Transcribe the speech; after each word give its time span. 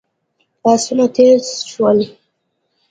آسونه 0.71 1.05
تېز 1.15 1.45
شول. 1.71 1.99